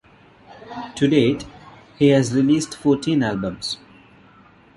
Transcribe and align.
To 0.95 1.07
date, 1.07 1.45
he 1.99 2.07
has 2.07 2.33
released 2.33 2.75
fourteen 2.75 3.21
albums. 3.21 3.77